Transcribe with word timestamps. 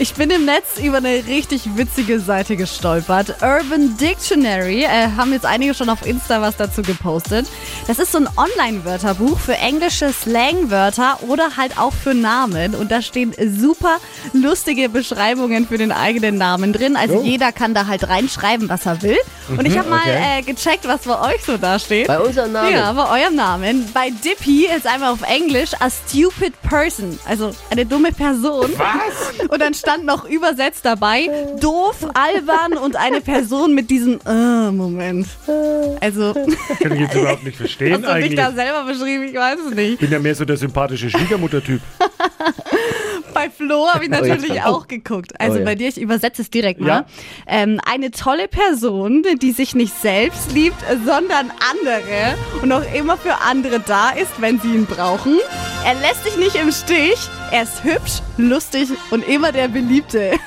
Ich 0.00 0.14
bin 0.14 0.28
im 0.30 0.44
Netz 0.44 0.80
über 0.82 0.96
eine 0.96 1.24
richtig 1.28 1.76
witzige 1.76 2.18
Seite 2.18 2.56
gestolpert. 2.56 3.36
Urban 3.42 3.96
Dictionary. 3.96 4.82
Äh, 4.82 5.10
haben 5.16 5.32
jetzt 5.32 5.46
einige 5.46 5.72
schon 5.72 5.88
auf 5.88 6.04
Insta 6.04 6.42
was 6.42 6.56
dazu 6.56 6.82
gepostet. 6.82 7.46
Das 7.86 8.00
ist 8.00 8.10
so 8.10 8.18
ein 8.18 8.28
Online-Wörterbuch 8.36 9.38
für 9.38 9.54
englische 9.54 10.12
Slangwörter 10.12 11.18
oder 11.28 11.56
halt 11.56 11.78
auch 11.78 11.92
für 11.92 12.12
Namen. 12.12 12.74
Und 12.74 12.90
da 12.90 13.02
stehen 13.02 13.34
super 13.56 13.98
lustige 14.32 14.88
Beschreibungen 14.88 15.68
für 15.68 15.78
den 15.78 15.92
eigenen 15.92 16.38
Namen 16.38 16.72
drin. 16.72 16.96
Also 16.96 17.22
jeder 17.22 17.52
kann 17.52 17.72
da 17.72 17.86
halt 17.86 18.08
reinschreiben, 18.08 18.68
was 18.68 18.86
er 18.86 19.00
will. 19.02 19.18
Und 19.48 19.64
ich 19.64 19.78
habe 19.78 19.90
mal 19.90 20.00
okay. 20.00 20.40
äh, 20.40 20.42
gecheckt, 20.42 20.88
was 20.88 21.02
bei 21.02 21.20
euch 21.20 21.44
so 21.44 21.56
da 21.56 21.78
steht. 21.78 22.08
Bei 22.08 22.18
unserem 22.18 22.50
Namen. 22.50 22.72
Ja, 22.72 22.92
bei 22.92 23.22
eurem 23.22 23.36
Namen. 23.36 23.88
Bei 23.94 24.10
Dippy 24.10 24.66
ist 24.66 24.88
einmal 24.88 25.12
auf 25.12 25.22
Englisch 25.22 25.70
a 25.78 25.88
stupid 25.88 26.60
person, 26.62 27.16
also 27.26 27.52
eine 27.70 27.86
dumme 27.86 28.10
Person. 28.10 28.72
Was? 28.76 29.48
Und 29.48 29.60
dann 29.60 29.74
stand 29.84 30.04
noch 30.04 30.24
übersetzt 30.28 30.84
dabei 30.84 31.28
doof, 31.60 32.06
albern 32.14 32.76
und 32.82 32.96
eine 32.96 33.20
Person 33.20 33.74
mit 33.74 33.90
diesem 33.90 34.18
äh, 34.26 34.70
Moment. 34.70 35.26
Also, 36.00 36.34
Kann 36.82 36.92
ich 36.92 37.00
jetzt 37.00 37.14
überhaupt 37.14 37.44
nicht 37.44 37.54
hast 37.54 37.58
verstehen 37.58 37.92
du 37.94 37.98
dich 38.00 38.08
eigentlich. 38.08 38.34
da 38.36 38.52
selber 38.52 38.84
beschrieben? 38.84 39.24
Ich 39.24 39.34
weiß 39.34 39.58
es 39.68 39.74
nicht. 39.74 39.92
Ich 39.94 39.98
bin 40.00 40.10
ja 40.10 40.18
mehr 40.18 40.34
so 40.34 40.44
der 40.44 40.56
sympathische 40.56 41.08
Schwiegermutter-Typ. 41.10 41.80
Bei 43.34 43.50
Flo 43.50 43.88
habe 43.92 44.04
ich 44.04 44.10
Oh, 44.10 44.14
natürlich 44.14 44.48
jetzt- 44.54 44.64
auch 44.66 44.86
geguckt. 44.86 45.32
Also 45.40 45.56
Oh, 45.56 45.58
ja. 45.58 45.64
bei 45.64 45.74
dir, 45.74 45.88
ich 45.88 46.00
übersetze 46.00 46.42
es 46.42 46.50
direkt 46.50 46.80
mal. 46.80 46.86
Ja. 46.88 47.06
Ähm, 47.48 47.80
eine 47.84 48.10
tolle 48.12 48.46
Person, 48.48 49.24
die 49.42 49.50
sich 49.52 49.74
nicht 49.74 49.92
selbst 50.00 50.52
liebt, 50.52 50.76
sondern 51.04 51.50
andere 51.72 52.36
und 52.62 52.70
auch 52.72 52.84
immer 52.94 53.16
für 53.16 53.34
andere 53.42 53.80
da 53.80 54.10
ist, 54.10 54.40
wenn 54.40 54.60
sie 54.60 54.68
ihn 54.68 54.86
brauchen. 54.86 55.38
Er 55.84 55.94
lässt 55.96 56.24
dich 56.24 56.36
nicht 56.38 56.56
im 56.56 56.72
Stich. 56.72 57.18
Er 57.50 57.64
ist 57.64 57.84
hübsch, 57.84 58.22
lustig 58.38 58.88
und 59.10 59.22
immer 59.28 59.52
der 59.52 59.68
Beliebte. 59.68 60.38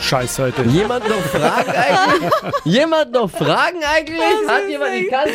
Scheißseite. 0.00 0.62
Jemand 0.64 1.08
noch 1.08 1.20
Fragen 1.22 1.70
eigentlich? 1.70 2.30
Jemand 2.64 3.12
noch 3.12 3.30
Fragen 3.30 3.78
eigentlich? 3.82 4.18
Das 4.46 4.54
Hat 4.54 4.68
jemand, 4.68 4.94
ich 4.94 5.02
echt- 5.02 5.10
kann 5.10 5.28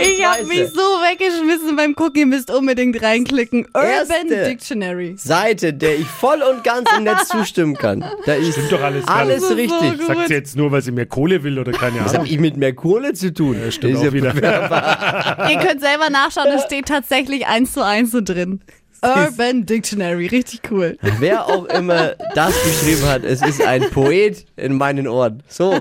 Ich 0.00 0.24
habe 0.24 0.44
mich 0.44 0.68
so 0.72 0.80
weggeschmissen 0.80 1.76
beim 1.76 1.94
Gucken. 1.94 2.20
Ihr 2.20 2.26
müsst 2.26 2.50
unbedingt 2.50 3.02
reinklicken. 3.02 3.66
Urban 3.74 3.86
Erste. 3.90 4.44
Dictionary. 4.44 5.14
Seite, 5.18 5.72
der 5.72 5.96
ich 5.98 6.06
voll 6.06 6.42
und 6.42 6.62
ganz 6.64 6.88
im 6.96 7.04
Netz 7.04 7.28
zustimmen 7.28 7.74
kann. 7.76 8.04
Da 8.26 8.34
ist 8.34 8.52
Stimmt 8.52 8.72
doch 8.72 8.82
alles 8.82 9.06
alles 9.08 9.48
so 9.48 9.54
richtig. 9.54 9.98
gut. 9.98 10.06
Sagt 10.06 10.28
sie 10.28 10.34
jetzt 10.34 10.56
nur, 10.56 10.70
weil 10.72 10.82
sie 10.82 10.92
mehr 10.92 11.06
Kohle 11.06 11.42
will 11.42 11.58
oder 11.58 11.72
keine 11.72 11.96
Was 12.00 12.10
Ahnung? 12.10 12.24
habe 12.26 12.28
ich 12.28 12.38
mit 12.38 12.56
mehr 12.56 12.74
Kohle 12.74 13.12
zu 13.14 13.32
tun? 13.32 13.56
Ja, 13.62 13.70
stimmt 13.70 13.94
Ist 13.94 14.06
auch 14.08 14.12
wieder. 14.12 14.32
Ihr 14.34 15.58
könnt 15.58 15.80
selber 15.80 16.10
nachschauen, 16.10 16.48
es 16.54 16.64
steht 16.64 16.86
tatsächlich 16.86 17.46
eins 17.46 17.72
zu 17.72 17.84
eins 17.84 18.10
so 18.12 18.20
drin. 18.22 18.60
Urban 19.02 19.64
Dictionary, 19.64 20.26
richtig 20.26 20.60
cool. 20.70 20.98
Wer 21.18 21.46
auch 21.46 21.66
immer 21.66 22.14
das 22.34 22.54
geschrieben 22.62 23.06
hat, 23.06 23.24
es 23.24 23.42
ist 23.42 23.62
ein 23.62 23.90
Poet 23.90 24.44
in 24.56 24.76
meinen 24.76 25.06
Ohren. 25.06 25.42
So. 25.48 25.72